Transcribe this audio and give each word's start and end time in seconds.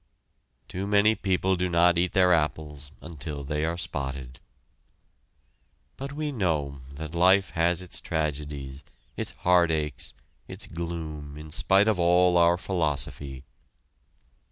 Too 0.67 0.87
many 0.87 1.13
people 1.13 1.55
do 1.55 1.69
not 1.69 1.95
eat 1.95 2.13
their 2.13 2.33
apples 2.33 2.91
until 3.03 3.43
they 3.43 3.63
are 3.65 3.77
spotted. 3.77 4.39
But 5.95 6.11
we 6.11 6.31
know 6.31 6.81
that 6.93 7.13
life 7.13 7.51
has 7.51 7.83
its 7.83 8.01
tragedies, 8.01 8.83
its 9.15 9.29
heartaches, 9.29 10.15
its 10.47 10.65
gloom, 10.65 11.37
in 11.37 11.51
spite 11.51 11.87
of 11.87 11.99
all 11.99 12.35
our 12.39 12.57
philosophy. 12.57 13.43